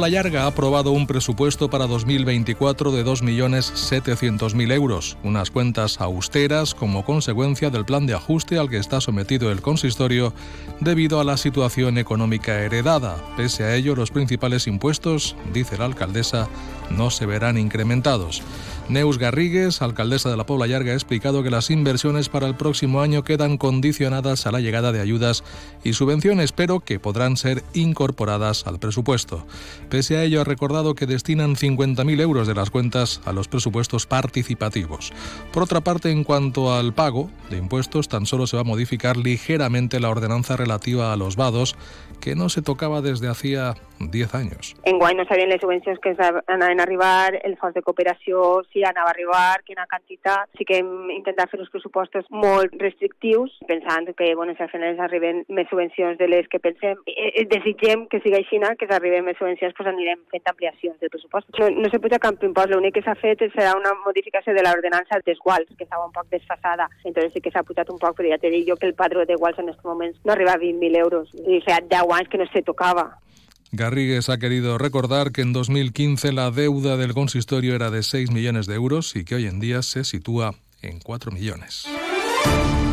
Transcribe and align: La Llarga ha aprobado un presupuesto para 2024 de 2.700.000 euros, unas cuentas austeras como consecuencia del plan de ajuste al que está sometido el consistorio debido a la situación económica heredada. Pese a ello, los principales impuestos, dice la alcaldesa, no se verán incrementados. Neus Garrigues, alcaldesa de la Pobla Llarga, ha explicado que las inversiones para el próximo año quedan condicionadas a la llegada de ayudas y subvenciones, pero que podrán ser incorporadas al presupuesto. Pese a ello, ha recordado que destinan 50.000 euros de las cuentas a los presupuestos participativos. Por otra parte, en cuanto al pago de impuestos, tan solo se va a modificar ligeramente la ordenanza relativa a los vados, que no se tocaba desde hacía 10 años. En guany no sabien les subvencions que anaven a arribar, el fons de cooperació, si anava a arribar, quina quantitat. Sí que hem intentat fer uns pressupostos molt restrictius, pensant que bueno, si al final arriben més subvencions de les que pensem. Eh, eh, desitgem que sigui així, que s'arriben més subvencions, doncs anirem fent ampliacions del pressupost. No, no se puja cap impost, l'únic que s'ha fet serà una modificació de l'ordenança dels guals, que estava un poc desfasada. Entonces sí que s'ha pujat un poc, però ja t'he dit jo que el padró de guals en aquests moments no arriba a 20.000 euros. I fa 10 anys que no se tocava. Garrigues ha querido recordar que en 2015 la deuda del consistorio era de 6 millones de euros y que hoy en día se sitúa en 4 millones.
La 0.00 0.10
Llarga 0.10 0.42
ha 0.42 0.48
aprobado 0.48 0.92
un 0.92 1.06
presupuesto 1.06 1.70
para 1.70 1.86
2024 1.86 2.92
de 2.92 3.04
2.700.000 3.04 4.72
euros, 4.72 5.16
unas 5.24 5.50
cuentas 5.50 6.00
austeras 6.02 6.74
como 6.74 7.02
consecuencia 7.02 7.70
del 7.70 7.86
plan 7.86 8.06
de 8.06 8.12
ajuste 8.12 8.58
al 8.58 8.68
que 8.68 8.76
está 8.76 9.00
sometido 9.00 9.50
el 9.50 9.62
consistorio 9.62 10.34
debido 10.80 11.18
a 11.18 11.24
la 11.24 11.38
situación 11.38 11.96
económica 11.96 12.60
heredada. 12.60 13.16
Pese 13.38 13.64
a 13.64 13.74
ello, 13.74 13.96
los 13.96 14.10
principales 14.10 14.66
impuestos, 14.66 15.34
dice 15.54 15.78
la 15.78 15.86
alcaldesa, 15.86 16.46
no 16.90 17.10
se 17.10 17.24
verán 17.24 17.56
incrementados. 17.56 18.42
Neus 18.88 19.18
Garrigues, 19.18 19.82
alcaldesa 19.82 20.30
de 20.30 20.36
la 20.36 20.46
Pobla 20.46 20.68
Llarga, 20.68 20.92
ha 20.92 20.94
explicado 20.94 21.42
que 21.42 21.50
las 21.50 21.70
inversiones 21.70 22.28
para 22.28 22.46
el 22.46 22.54
próximo 22.54 23.00
año 23.00 23.24
quedan 23.24 23.56
condicionadas 23.56 24.46
a 24.46 24.52
la 24.52 24.60
llegada 24.60 24.92
de 24.92 25.00
ayudas 25.00 25.42
y 25.82 25.94
subvenciones, 25.94 26.52
pero 26.52 26.78
que 26.78 27.00
podrán 27.00 27.36
ser 27.36 27.64
incorporadas 27.74 28.64
al 28.68 28.78
presupuesto. 28.78 29.44
Pese 29.90 30.18
a 30.18 30.22
ello, 30.22 30.40
ha 30.40 30.44
recordado 30.44 30.94
que 30.94 31.06
destinan 31.06 31.56
50.000 31.56 32.20
euros 32.20 32.46
de 32.46 32.54
las 32.54 32.70
cuentas 32.70 33.20
a 33.24 33.32
los 33.32 33.48
presupuestos 33.48 34.06
participativos. 34.06 35.12
Por 35.52 35.64
otra 35.64 35.80
parte, 35.80 36.12
en 36.12 36.22
cuanto 36.22 36.72
al 36.72 36.94
pago 36.94 37.28
de 37.50 37.56
impuestos, 37.56 38.08
tan 38.08 38.24
solo 38.24 38.46
se 38.46 38.56
va 38.56 38.60
a 38.60 38.64
modificar 38.64 39.16
ligeramente 39.16 39.98
la 39.98 40.10
ordenanza 40.10 40.56
relativa 40.56 41.12
a 41.12 41.16
los 41.16 41.34
vados, 41.34 41.76
que 42.20 42.36
no 42.36 42.48
se 42.48 42.62
tocaba 42.62 43.02
desde 43.02 43.28
hacía 43.28 43.74
10 43.98 44.34
años. 44.34 44.76
En 44.84 44.98
guany 44.98 45.16
no 45.16 45.24
sabien 45.26 45.48
les 45.48 45.60
subvencions 45.60 45.98
que 46.00 46.16
anaven 46.46 46.80
a 46.80 46.82
arribar, 46.82 47.40
el 47.44 47.56
fons 47.56 47.74
de 47.74 47.82
cooperació, 47.82 48.62
si 48.76 48.84
anava 48.84 49.08
a 49.08 49.14
arribar, 49.14 49.62
quina 49.64 49.86
quantitat. 49.88 50.50
Sí 50.58 50.66
que 50.68 50.82
hem 50.82 51.08
intentat 51.14 51.48
fer 51.48 51.60
uns 51.62 51.72
pressupostos 51.72 52.26
molt 52.28 52.74
restrictius, 52.82 53.54
pensant 53.70 54.10
que 54.18 54.34
bueno, 54.36 54.52
si 54.52 54.62
al 54.62 54.68
final 54.68 55.00
arriben 55.00 55.44
més 55.48 55.70
subvencions 55.70 56.20
de 56.20 56.28
les 56.28 56.48
que 56.52 56.60
pensem. 56.60 57.00
Eh, 57.08 57.30
eh, 57.40 57.46
desitgem 57.48 58.04
que 58.12 58.20
sigui 58.20 58.36
així, 58.42 58.60
que 58.76 58.88
s'arriben 58.90 59.24
més 59.24 59.40
subvencions, 59.40 59.72
doncs 59.76 59.92
anirem 59.94 60.20
fent 60.32 60.52
ampliacions 60.52 61.00
del 61.00 61.12
pressupost. 61.12 61.48
No, 61.56 61.70
no 61.72 61.90
se 61.92 62.00
puja 62.04 62.20
cap 62.20 62.44
impost, 62.44 62.72
l'únic 62.72 62.98
que 62.98 63.04
s'ha 63.06 63.16
fet 63.16 63.46
serà 63.56 63.72
una 63.78 63.94
modificació 64.04 64.52
de 64.56 64.64
l'ordenança 64.64 65.20
dels 65.24 65.40
guals, 65.40 65.72
que 65.76 65.88
estava 65.88 66.04
un 66.04 66.12
poc 66.12 66.28
desfasada. 66.32 66.90
Entonces 67.04 67.32
sí 67.32 67.40
que 67.40 67.52
s'ha 67.54 67.64
pujat 67.64 67.92
un 67.92 68.00
poc, 68.02 68.16
però 68.18 68.32
ja 68.32 68.40
t'he 68.42 68.52
dit 68.52 68.68
jo 68.68 68.76
que 68.76 68.90
el 68.90 68.96
padró 68.98 69.24
de 69.24 69.40
guals 69.40 69.58
en 69.58 69.70
aquests 69.70 69.88
moments 69.88 70.20
no 70.24 70.36
arriba 70.36 70.56
a 70.56 70.60
20.000 70.60 71.04
euros. 71.04 71.32
I 71.46 71.62
fa 71.64 71.80
10 71.80 72.18
anys 72.18 72.32
que 72.32 72.40
no 72.40 72.48
se 72.52 72.64
tocava. 72.66 73.14
Garrigues 73.72 74.28
ha 74.28 74.38
querido 74.38 74.78
recordar 74.78 75.32
que 75.32 75.42
en 75.42 75.52
2015 75.52 76.32
la 76.32 76.50
deuda 76.50 76.96
del 76.96 77.14
consistorio 77.14 77.74
era 77.74 77.90
de 77.90 78.02
6 78.02 78.30
millones 78.30 78.66
de 78.66 78.74
euros 78.74 79.16
y 79.16 79.24
que 79.24 79.34
hoy 79.34 79.46
en 79.46 79.60
día 79.60 79.82
se 79.82 80.04
sitúa 80.04 80.54
en 80.82 81.00
4 81.00 81.32
millones. 81.32 81.86